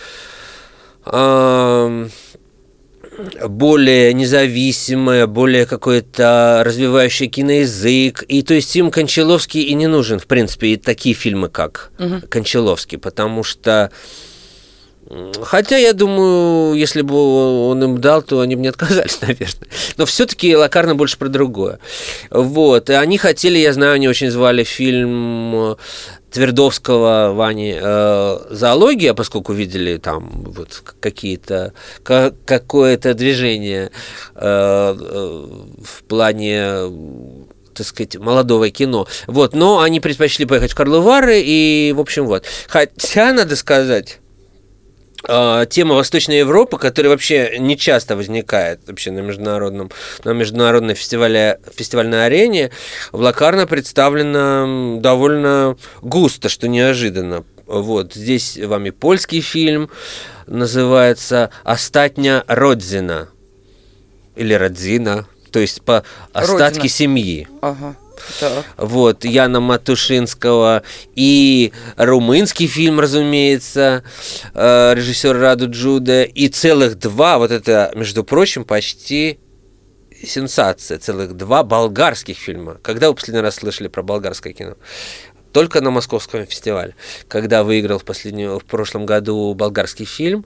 [3.49, 8.25] более независимое, более какое-то развивающее киноязык.
[8.29, 12.21] И то есть им Кончаловский и не нужен, в принципе, и такие фильмы, как угу.
[12.29, 13.91] Кончаловский, потому что
[15.43, 19.69] Хотя, я думаю, если бы он им дал, то они бы не отказались, наверное.
[19.97, 21.79] Но все-таки Лакарна больше про другое.
[22.31, 22.91] Вот.
[22.91, 25.77] И они хотели, я знаю, они очень звали фильм
[26.31, 33.91] Твердовского Вани э, «Зоология», поскольку видели там вот какие-то какое-то движение
[34.35, 35.47] э, э,
[35.85, 36.91] в плане
[37.75, 39.07] так сказать, молодого кино.
[39.27, 42.45] Вот, но они предпочли поехать в Карловары, и, в общем, вот.
[42.69, 44.21] Хотя, надо сказать,
[45.27, 49.91] тема Восточной Европы, которая вообще не часто возникает вообще на международном,
[50.25, 52.71] на международной фестивале, фестивальной арене,
[53.13, 57.45] в Лакарно представлена довольно густо, что неожиданно.
[57.67, 59.89] Вот, здесь вам и польский фильм,
[60.47, 63.29] называется «Остатня Родзина»
[64.37, 66.89] или «Родзина», то есть по остатки Родина.
[66.89, 67.49] семьи.
[67.63, 67.97] Ага.
[68.41, 68.65] Так.
[68.77, 70.83] Вот, Яна Матушинского.
[71.15, 74.03] И румынский фильм, разумеется,
[74.55, 76.23] э, режиссер Раду Джуда.
[76.25, 79.39] И целых два, вот это, между прочим, почти
[80.27, 82.79] сенсация, целых два болгарских фильма.
[82.83, 84.77] Когда вы последний раз слышали про болгарское кино?
[85.55, 86.97] Только на московском фестивале,
[87.29, 90.45] когда выиграл в, последнем, в прошлом году болгарский фильм.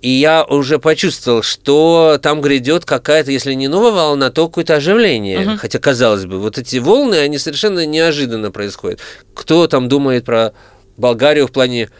[0.00, 5.40] И я уже почувствовал, что там грядет какая-то, если не новая волна, то какое-то оживление.
[5.40, 5.56] Uh-huh.
[5.56, 9.00] Хотя, казалось бы, вот эти волны, они совершенно неожиданно происходят.
[9.34, 10.52] Кто там думает про
[10.96, 11.90] Болгарию в плане,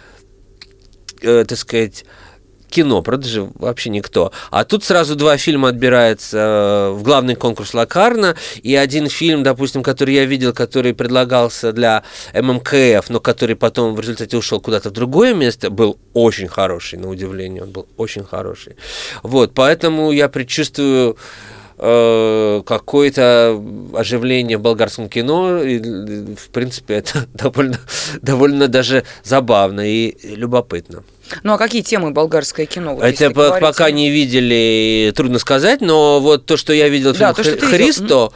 [1.23, 2.05] э, так сказать,
[2.75, 4.33] кино, правда же, вообще никто.
[4.51, 9.83] А тут сразу два фильма отбирается э, в главный конкурс Лакарна, и один фильм, допустим,
[9.83, 12.03] который я видел, который предлагался для
[12.35, 17.09] ММКФ, но который потом в результате ушел куда-то в другое место, был очень хороший, на
[17.09, 18.75] удивление, он был очень хороший.
[19.23, 21.17] Вот, поэтому я предчувствую
[21.79, 23.63] э, какое-то
[23.95, 25.63] оживление в болгарском кино.
[25.63, 25.79] И,
[26.35, 27.79] в принципе, это довольно,
[28.23, 31.05] довольно даже забавно и любопытно.
[31.43, 32.95] Ну а какие темы болгарское кино?
[32.95, 37.33] Вот, Это по- пока не видели, трудно сказать, но вот то, что я видел да,
[37.33, 38.33] фильм то, Христо,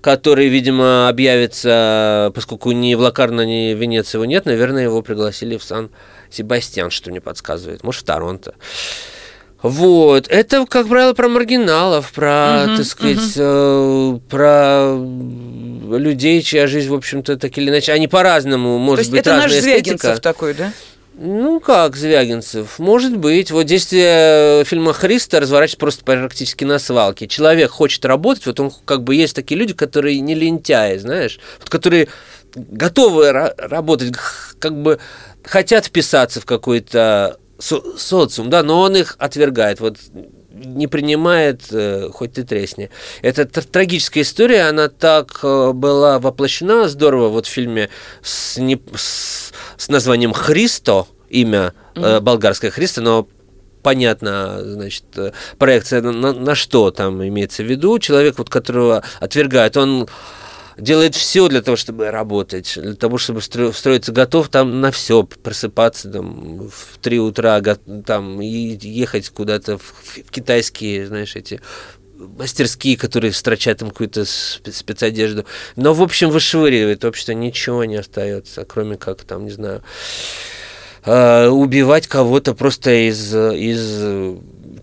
[0.00, 5.56] который, видимо, объявится, поскольку ни в Лакарно, ни в Венеции его нет, наверное, его пригласили
[5.56, 7.84] в Сан-Себастьян, что мне подсказывает.
[7.84, 8.54] Может, в Торонто.
[9.62, 14.96] Вот, это, как правило, про маргиналов, про, uh-huh, так сказать, э, про
[15.98, 19.32] людей, чья жизнь, в общем-то, так или иначе, они по-разному, может То есть быть, это
[19.32, 20.16] разная наш эстетика.
[20.16, 20.72] Такой, да?
[21.22, 22.78] Ну, как Звягинцев?
[22.78, 23.50] Может быть.
[23.50, 27.28] Вот действие фильма «Христа» разворачивается просто практически на свалке.
[27.28, 31.68] Человек хочет работать, вот он как бы есть такие люди, которые не лентяи, знаешь, вот,
[31.68, 32.08] которые
[32.54, 34.14] готовы работать,
[34.58, 34.98] как бы
[35.44, 39.80] хотят вписаться в какой-то со социум, да, но он их отвергает.
[39.80, 39.98] Вот
[40.64, 42.90] не принимает, э, хоть ты тресни.
[43.22, 47.88] Это трагическая история, она так э, была воплощена здорово вот в фильме
[48.22, 52.20] с, не, с, с названием «Христо», имя mm-hmm.
[52.20, 53.28] болгарское «Христо», но
[53.82, 55.04] понятно, значит,
[55.58, 57.98] проекция на, на, на что там имеется в виду.
[57.98, 60.08] Человек, вот, которого отвергают, он
[60.80, 66.10] делает все для того, чтобы работать, для того, чтобы строиться готов там на все, просыпаться
[66.10, 67.60] там в 3 утра,
[68.06, 69.94] там, и ехать куда-то в,
[70.26, 71.60] в китайские, знаешь, эти
[72.16, 75.46] мастерские, которые строчат там какую-то спецодежду.
[75.76, 79.82] Но, в общем, вышвыривает общество, ничего не остается, кроме как, там, не знаю,
[81.04, 84.02] э, убивать кого-то просто из, из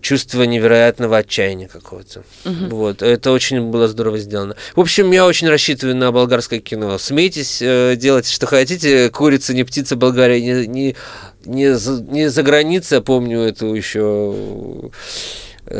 [0.00, 2.22] чувство невероятного отчаяния какого-то.
[2.44, 2.76] Угу.
[2.76, 3.02] Вот.
[3.02, 4.56] Это очень было здорово сделано.
[4.74, 6.98] В общем, я очень рассчитываю на болгарское кино.
[6.98, 9.10] Смейтесь, э, делайте, что хотите.
[9.10, 10.96] Курица, не птица, Болгария не, не,
[11.44, 14.90] не, за, не за граница, помню эту еще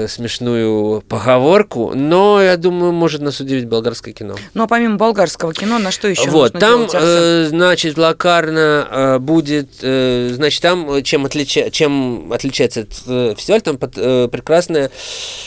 [0.09, 4.35] смешную поговорку, но я думаю, может нас удивить болгарское кино.
[4.55, 6.29] Ну а помимо болгарского кино, на что еще?
[6.31, 13.03] Вот там, э, значит, Лакарна э, будет, э, значит, там чем, отлича, чем отличается этот
[13.07, 14.91] э, фестиваль, там под, э, прекрасная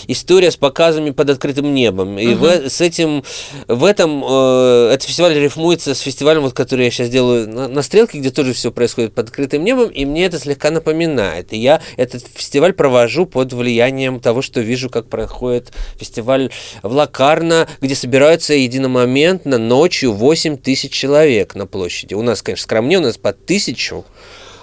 [0.08, 2.18] история с показами под открытым небом.
[2.18, 2.46] И угу.
[2.46, 3.24] в, с этим,
[3.68, 7.82] в этом э, этот фестиваль рифмуется с фестивалем, вот, который я сейчас делаю на, на
[7.82, 11.54] Стрелке, где тоже все происходит под открытым небом, и мне это слегка напоминает.
[11.54, 16.52] И я этот фестиваль провожу под влиянием того, того, что вижу, как проходит фестиваль
[16.84, 22.14] в Лакарно, где собираются единомоментно ночью 8 тысяч человек на площади.
[22.14, 24.06] У нас, конечно, скромнее, у нас по тысячу,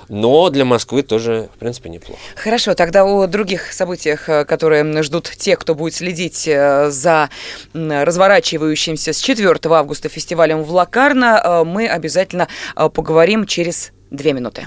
[0.09, 2.19] Но для Москвы тоже, в принципе, неплохо.
[2.35, 7.29] Хорошо, тогда о других событиях, э, которые ждут те, кто будет следить э, за
[7.75, 14.67] разворачивающимся с 4 августа фестивалем в Лакарно, э, мы обязательно поговорим через две минуты.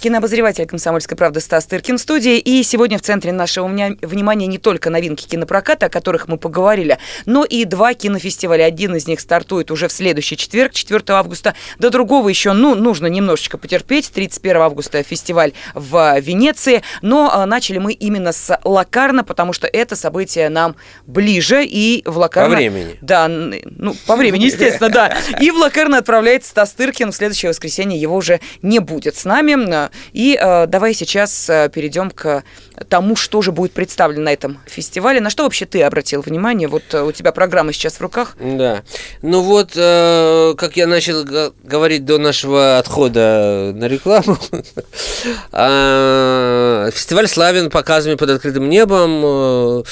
[0.00, 2.38] кинообозреватель «Комсомольской правды» Стас Тыркин в студии.
[2.38, 7.44] И сегодня в центре нашего внимания не только новинки кинопроката, о которых мы поговорили, но
[7.44, 8.64] и два кинофестиваля.
[8.64, 11.54] Один из них стартует уже в следующий четверг, 4 августа.
[11.78, 14.10] До другого еще, ну, нужно немножечко потерпеть.
[14.12, 16.82] 31 августа фестиваль в Венеции.
[17.02, 21.64] Но а, начали мы именно с Лакарна, потому что это событие нам ближе.
[21.64, 22.50] И в Лакарно...
[22.50, 22.98] По времени.
[23.00, 25.16] Да, ну, по времени, естественно, да.
[25.40, 27.12] И в Лакарно отправляется Стас Тыркин.
[27.12, 29.85] В следующее воскресенье его уже не будет с нами.
[30.12, 32.42] И э, давай сейчас э, перейдем к
[32.88, 35.20] тому, что же будет представлено на этом фестивале.
[35.20, 36.68] На что вообще ты обратил внимание?
[36.68, 38.36] Вот э, у тебя программа сейчас в руках.
[38.40, 38.82] Да.
[39.22, 44.38] Ну вот, как я начал говорить до нашего отхода на рекламу,
[45.52, 49.84] а, фестиваль славен показами под открытым небом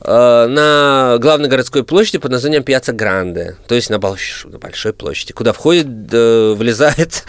[0.00, 5.86] на главной городской площади под названием Пьяца Гранде, то есть на большой площади, куда входит,
[5.86, 7.24] влезает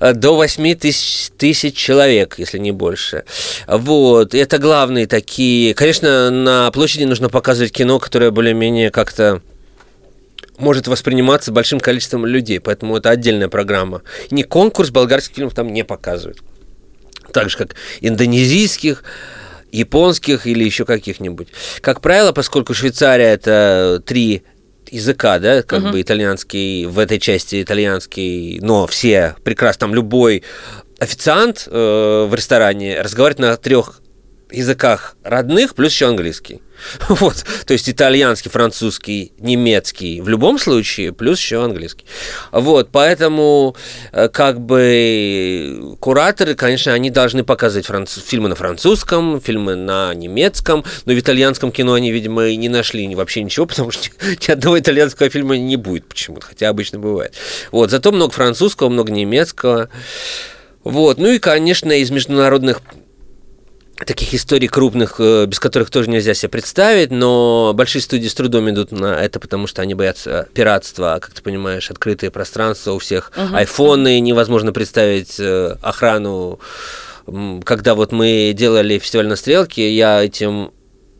[0.00, 3.24] до 8 тысяч, тысяч человек, если не больше.
[3.66, 5.74] Вот это главные такие.
[5.74, 9.42] Конечно, на площади нужно показывать кино, которое более-менее как-то
[10.58, 14.02] может восприниматься большим количеством людей, поэтому это отдельная программа.
[14.30, 16.38] Не конкурс болгарских фильмов там не показывают.
[17.32, 19.04] Так же, как индонезийских,
[19.70, 21.48] японских или еще каких-нибудь.
[21.80, 24.42] Как правило, поскольку Швейцария это три
[24.90, 25.92] языка, да, как uh-huh.
[25.92, 30.42] бы итальянский, в этой части итальянский, но все прекрасно, там любой
[30.98, 34.00] официант э, в ресторане разговаривает на трех
[34.50, 36.62] языках родных, плюс еще английский.
[37.08, 42.04] Вот, то есть итальянский, французский, немецкий в любом случае, плюс еще английский.
[42.52, 43.76] Вот, поэтому
[44.12, 48.16] э, как бы кураторы, конечно, они должны показывать франц...
[48.18, 53.12] фильмы на французском, фильмы на немецком, но в итальянском кино они, видимо, и не нашли
[53.14, 57.34] вообще ничего, потому что ни одного итальянского фильма не будет почему-то, хотя обычно бывает.
[57.72, 59.88] Вот, зато много французского, много немецкого.
[60.88, 61.18] Вот.
[61.18, 62.80] Ну и, конечно, из международных
[64.06, 68.70] таких историй крупных, э, без которых тоже нельзя себе представить, но большие студии с трудом
[68.70, 72.98] идут на это, потому что они боятся пиратства, а, как ты понимаешь, открытые пространства у
[73.00, 73.56] всех, uh-huh.
[73.56, 76.58] айфоны, невозможно представить э, охрану.
[77.64, 80.72] Когда вот мы делали фестиваль на стрелке, я этим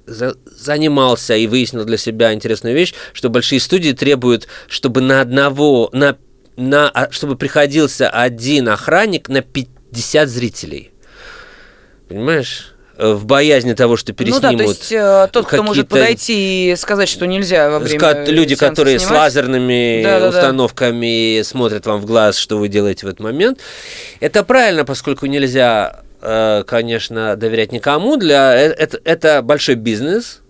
[0.07, 6.17] занимался и выяснил для себя интересную вещь, что большие студии требуют, чтобы на одного, на
[6.59, 10.91] на, а, чтобы приходился один охранник на 50 зрителей.
[12.09, 12.75] Понимаешь?
[12.99, 14.43] в боязни того, что переснимут.
[14.43, 18.25] Ну да, то есть э, тот, кто может подойти и сказать, что нельзя во время
[18.27, 19.15] Люди, которые снимать.
[19.15, 21.45] с лазерными да, установками да.
[21.45, 23.61] смотрят вам в глаз, что вы делаете в этот момент.
[24.19, 28.17] Это правильно, поскольку нельзя, э, конечно, доверять никому.
[28.17, 30.41] Для, э, это, это большой бизнес,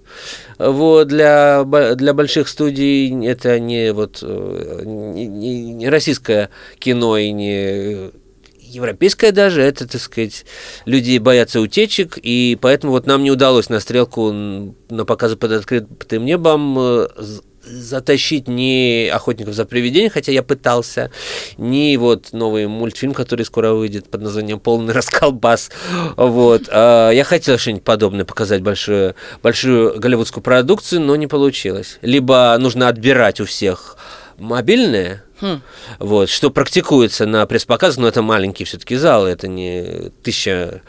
[0.59, 7.31] вот, для, для больших студий это не, вот, э, не, не, не российское кино и
[7.31, 8.11] не
[8.69, 10.45] европейское даже, это, так сказать,
[10.85, 16.25] люди боятся утечек, и поэтому вот нам не удалось на стрелку на показы под открытым
[16.25, 17.09] небом э,
[17.71, 21.11] затащить ни «Охотников за привидением», хотя я пытался,
[21.57, 25.71] ни вот новый мультфильм, который скоро выйдет под названием «Полный расколбас».
[26.17, 26.63] Вот.
[26.69, 31.99] А, я хотел что-нибудь подобное показать, большую, большую голливудскую продукцию, но не получилось.
[32.03, 33.97] Либо нужно отбирать у всех
[34.39, 35.61] мобильные, хм.
[35.99, 40.83] вот, что практикуется на пресс-показах, но это маленький все-таки зал, это не тысяча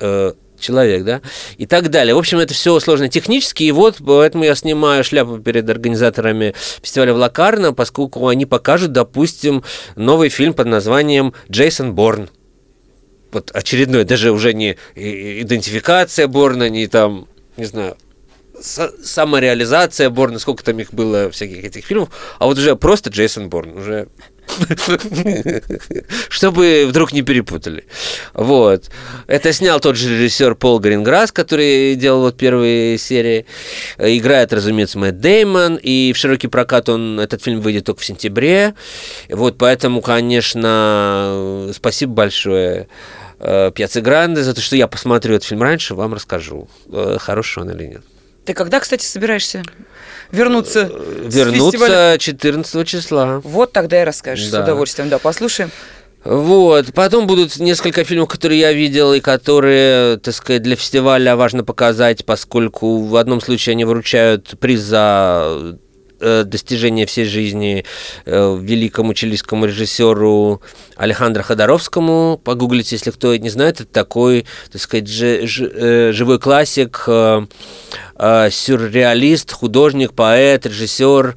[0.00, 1.20] э, человек, да,
[1.58, 2.14] и так далее.
[2.14, 7.12] В общем, это все сложно технически, и вот поэтому я снимаю шляпу перед организаторами фестиваля
[7.12, 9.64] в Лакарно, поскольку они покажут, допустим,
[9.96, 12.30] новый фильм под названием «Джейсон Борн».
[13.32, 17.96] Вот очередной, даже уже не идентификация Борна, не там, не знаю,
[18.60, 23.76] самореализация Борна, сколько там их было всяких этих фильмов, а вот уже просто Джейсон Борн,
[23.76, 24.08] уже
[26.28, 27.84] Чтобы вдруг не перепутали.
[28.34, 28.90] Вот.
[29.26, 33.46] Это снял тот же режиссер Пол Гринграсс, который делал вот первые серии.
[33.98, 38.74] Играет, разумеется, Мэтт Деймон, и в широкий прокат он, этот фильм выйдет только в сентябре.
[39.28, 42.88] Вот поэтому, конечно, спасибо большое
[43.38, 47.62] э, Пьяце Гранде за то, что я посмотрю этот фильм раньше, вам расскажу, э, хороший
[47.62, 48.02] он или нет.
[48.44, 49.62] Ты когда, кстати, собираешься
[50.32, 50.90] вернуться?
[51.24, 53.40] Вернуться 14 числа.
[53.44, 54.60] Вот тогда и расскажешь да.
[54.60, 55.08] с удовольствием.
[55.08, 55.70] Да, послушаем.
[56.24, 56.92] Вот.
[56.94, 62.24] Потом будут несколько фильмов, которые я видел и которые, так сказать, для фестиваля важно показать,
[62.24, 65.74] поскольку в одном случае они выручают приз за э,
[66.44, 67.84] достижение всей жизни
[68.24, 70.62] э, великому чилийскому режиссеру
[70.96, 72.40] Алехандро Ходоровскому.
[72.42, 77.46] Погуглите, если кто не знает, это такой, так сказать, э, живой классик э,
[78.50, 81.34] сюрреалист, художник, поэт, режиссер,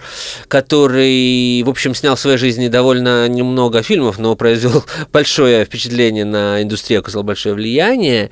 [0.47, 6.61] который, в общем, снял в своей жизни довольно немного фильмов, но произвел большое впечатление на
[6.61, 8.29] индустрию, оказал большое влияние.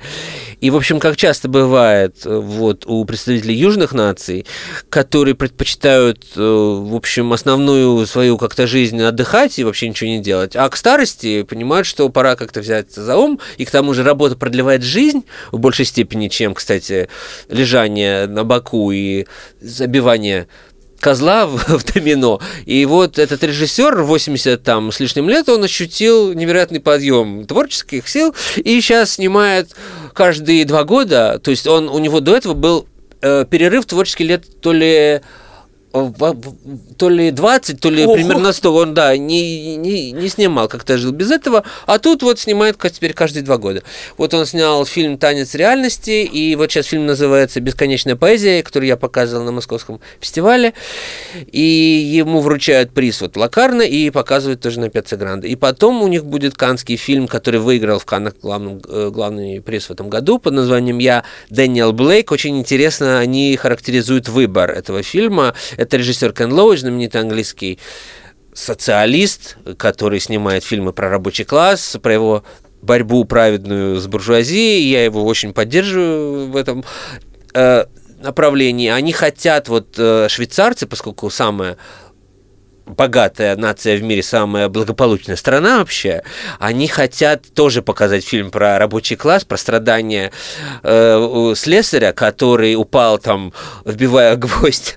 [0.64, 4.46] И, в общем, как часто бывает вот, у представителей южных наций,
[4.88, 10.56] которые предпочитают, э, в общем, основную свою как-то жизнь отдыхать и вообще ничего не делать,
[10.56, 14.36] а к старости понимают, что пора как-то взять за ум, и к тому же работа
[14.36, 17.10] продлевает жизнь в большей степени, чем, кстати,
[17.50, 19.26] лежание на боку и
[19.60, 20.48] забивание
[21.04, 22.40] козла в, в домино.
[22.64, 28.34] И вот этот режиссер 80 там с лишним лет, он ощутил невероятный подъем творческих сил
[28.56, 29.76] и сейчас снимает
[30.14, 31.38] каждые два года.
[31.42, 32.86] То есть он, у него до этого был
[33.20, 35.20] э, перерыв творческих лет то ли
[35.94, 38.14] то ли 20, то ли Ого.
[38.14, 42.40] примерно 100, он, да, не, не, не снимал, как-то жил без этого, а тут вот
[42.40, 43.84] снимает теперь каждые два года.
[44.18, 48.96] Вот он снял фильм «Танец реальности», и вот сейчас фильм называется «Бесконечная поэзия», который я
[48.96, 50.74] показывал на московском фестивале,
[51.52, 55.46] и ему вручают приз вот Лакарна и показывают тоже на Пятце Гранде.
[55.46, 59.86] И потом у них будет канский фильм, который выиграл в Каннах главный, э, главный приз
[59.86, 62.32] в этом году под названием «Я Дэниел Блейк».
[62.32, 65.54] Очень интересно, они характеризуют выбор этого фильма.
[65.84, 67.78] Это режиссер Кен Лоуч, знаменитый английский
[68.54, 72.44] социалист, который снимает фильмы про рабочий класс, про его
[72.80, 74.88] борьбу праведную с буржуазией.
[74.88, 76.84] Я его очень поддерживаю в этом
[77.52, 77.84] э,
[78.18, 78.88] направлении.
[78.88, 81.76] Они хотят, вот э, швейцарцы, поскольку самая
[82.86, 86.22] богатая нация в мире, самая благополучная страна вообще,
[86.58, 90.32] они хотят тоже показать фильм про рабочий класс, про страдания
[90.82, 93.52] э, слесаря, который упал там,
[93.84, 94.96] вбивая гвоздь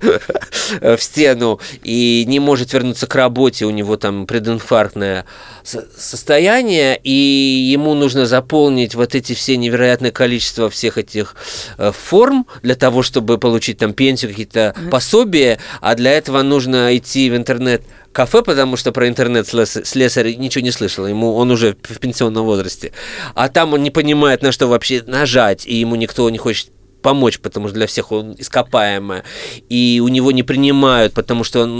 [0.81, 5.25] в стену и не может вернуться к работе, у него там прединфарктное
[5.63, 11.35] состояние, и ему нужно заполнить вот эти все невероятное количество всех этих
[11.77, 17.29] э, форм для того, чтобы получить там пенсию, какие-то пособия, а для этого нужно идти
[17.29, 21.99] в интернет кафе, потому что про интернет слесарь ничего не слышал, ему он уже в
[21.99, 22.91] пенсионном возрасте.
[23.35, 27.39] А там он не понимает, на что вообще нажать, и ему никто не хочет помочь,
[27.39, 29.23] потому что для всех он ископаемое,
[29.69, 31.79] и у него не принимают, потому что он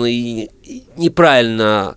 [0.95, 1.95] неправильно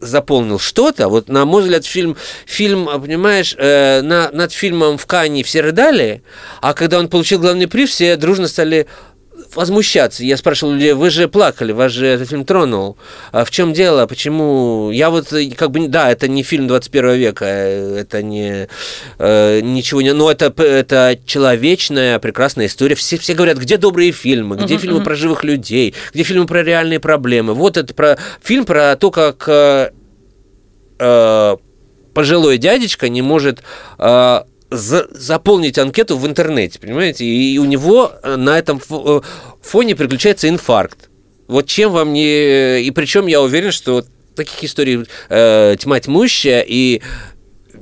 [0.00, 1.08] заполнил что-то.
[1.08, 6.22] Вот, на мой взгляд, фильм, фильм понимаешь, э, на, над фильмом в Кане все рыдали,
[6.60, 8.86] а когда он получил главный приз, все дружно стали
[9.54, 10.24] возмущаться.
[10.24, 12.96] Я спрашивал людей, вы же плакали, вас же этот фильм тронул.
[13.32, 14.06] А в чем дело?
[14.06, 14.90] Почему?
[14.90, 18.68] Я вот, как бы, да, это не фильм 21 века, э, это не
[19.18, 20.12] э, ничего не...
[20.12, 22.94] Но это, это человечная, прекрасная история.
[22.94, 25.04] Все, все говорят, где добрые фильмы, где uh-huh, фильмы uh-huh.
[25.04, 27.54] про живых людей, где фильмы про реальные проблемы.
[27.54, 29.90] Вот это про фильм про то, как э,
[30.98, 31.56] э,
[32.14, 33.62] пожилой дядечка не может...
[33.98, 37.24] Э, за, заполнить анкету в интернете, понимаете?
[37.24, 39.20] И у него э, на этом э,
[39.62, 41.08] фоне приключается инфаркт.
[41.48, 42.82] Вот чем вам не...
[42.82, 44.04] И причем я уверен, что
[44.34, 47.02] таких историй э, тьма тьмущая, и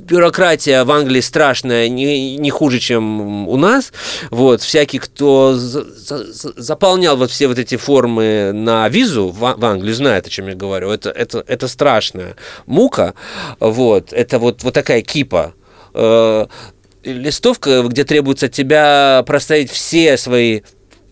[0.05, 3.93] бюрократия в Англии страшная, не, не хуже, чем у нас.
[4.31, 6.25] Вот, всякий, кто за, за,
[6.61, 10.55] заполнял вот все вот эти формы на визу в, в Англию, знает, о чем я
[10.55, 10.91] говорю.
[10.91, 13.15] Это, это, это страшная мука.
[13.61, 15.55] Вот, это вот, вот такая кипа
[15.95, 16.47] э,
[17.05, 20.63] листовка, где требуется от тебя проставить все свои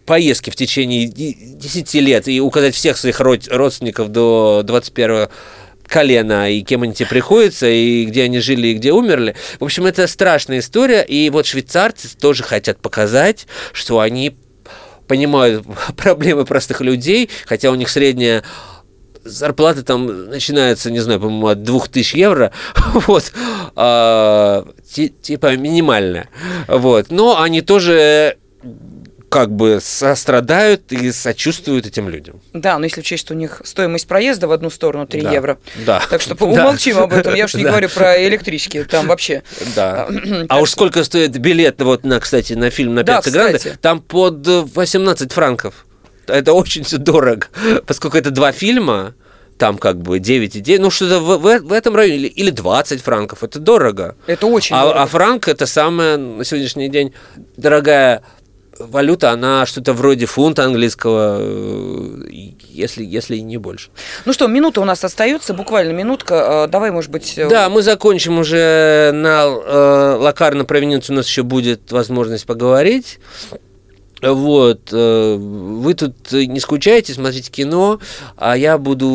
[0.07, 5.28] поездки в течение 10 лет и указать всех своих родственников до 21
[5.86, 9.36] колена, и кем они тебе приходятся, и где они жили, и где умерли.
[9.61, 14.34] В общем, это страшная история, и вот швейцарцы тоже хотят показать, что они
[15.07, 15.64] понимают
[15.97, 18.43] проблемы простых людей, хотя у них средняя
[19.25, 22.53] зарплата там начинается, не знаю, по-моему, от 2000 евро,
[23.07, 23.33] вот,
[23.77, 26.29] а, типа минимальная,
[26.68, 28.37] вот, но они тоже
[29.29, 32.43] как бы сострадают и сочувствуют этим людям.
[32.53, 35.33] Да, но если учесть, что у них стоимость проезда в одну сторону 3 Да.
[35.33, 35.59] евро.
[35.87, 36.03] Да.
[36.11, 36.45] Так что Да.
[36.45, 37.35] умолчим об этом.
[37.35, 37.70] Я уж не Да.
[37.70, 38.85] говорю про электрички.
[38.85, 39.43] Там вообще.
[39.75, 40.07] Да.
[40.11, 43.31] Так А уж что- сколько стоит билет, вот, на, кстати, на фильм на Да, Пятце
[43.31, 43.79] Гранде, кстати.
[43.81, 45.87] там под э, 18 франков.
[46.27, 47.47] Это очень все дорого,
[47.87, 49.14] поскольку это два фильма,
[49.59, 52.51] там как бы 9 и 9, ну что-то в, в- в этом районе, или, или
[52.51, 54.16] 20 франков, это дорого.
[54.27, 55.03] Это очень А, дорого.
[55.03, 57.12] а франк это самая на сегодняшний день
[57.57, 58.23] дорогая
[58.79, 62.25] валюта, она что-то вроде фунта английского, э,
[62.70, 63.91] если, если не больше.
[64.25, 66.64] Ну что, минута у нас остается, буквально минутка.
[66.66, 67.35] Э, Давай, может быть...
[67.37, 73.20] э, Да, мы закончим уже на э, локарно провиненции, у нас еще будет возможность поговорить.
[74.23, 77.99] Вот, э, вы тут не скучаете, смотрите кино,
[78.37, 79.09] а я буду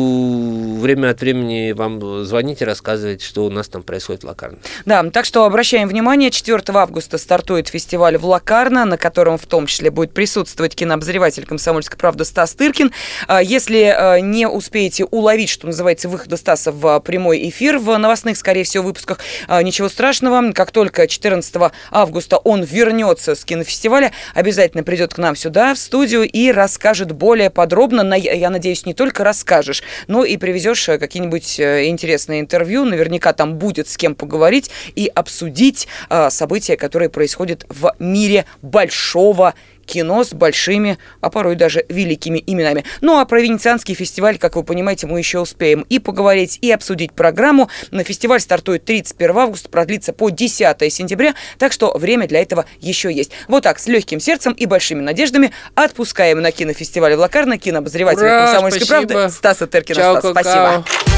[0.78, 4.58] время от времени вам звонить и рассказывать, что у нас там происходит в Локарно.
[4.84, 9.66] Да, так что обращаем внимание, 4 августа стартует фестиваль в Лакарно, на котором в том
[9.66, 12.92] числе будет присутствовать кинообозреватель «Комсомольской правды» Стас Тыркин.
[13.26, 18.36] А, Если а, не успеете уловить, что называется, выхода Стаса в прямой эфир в новостных,
[18.36, 20.52] скорее всего, выпусках, а, ничего страшного.
[20.52, 26.28] Как только 14 августа он вернется с кинофестиваля, обязательно придет к нам сюда, в студию,
[26.28, 28.14] и расскажет более подробно.
[28.14, 32.84] Я надеюсь, не только расскажешь, но и привезешь э, какие-нибудь э, интересные интервью.
[32.84, 39.54] Наверняка там будет с кем поговорить и обсудить э, события, которые происходят в мире большого
[39.88, 42.84] кино с большими, а порой даже великими именами.
[43.00, 47.12] Ну а про Венецианский фестиваль, как вы понимаете, мы еще успеем и поговорить, и обсудить
[47.12, 47.68] программу.
[47.90, 53.12] На фестиваль стартует 31 августа, продлится по 10 сентября, так что время для этого еще
[53.12, 53.32] есть.
[53.48, 58.44] Вот так, с легким сердцем и большими надеждами отпускаем на кинофестиваль в Лакарно кинообозревателя Ура,
[58.44, 59.12] «Комсомольской спасибо.
[59.12, 59.96] правды» Стаса Теркина.
[59.96, 60.82] Чао, Стас, какао.
[60.82, 61.08] спасибо.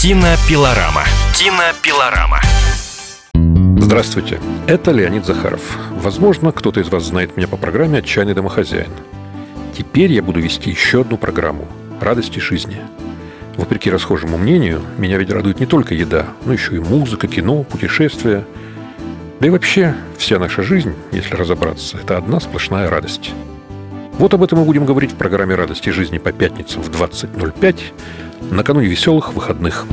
[0.00, 1.04] Кинопилорама.
[1.36, 2.40] Кинопилорама.
[3.82, 5.78] Здравствуйте, это Леонид Захаров.
[5.90, 8.90] Возможно, кто-то из вас знает меня по программе «Отчаянный домохозяин».
[9.76, 11.66] Теперь я буду вести еще одну программу
[11.98, 12.76] «Радости жизни».
[13.56, 18.44] Вопреки расхожему мнению, меня ведь радует не только еда, но еще и музыка, кино, путешествия.
[19.40, 23.32] Да и вообще, вся наша жизнь, если разобраться, это одна сплошная радость.
[24.18, 27.80] Вот об этом мы будем говорить в программе «Радости жизни» по пятницам в 20.05
[28.50, 29.86] накануне веселых выходных.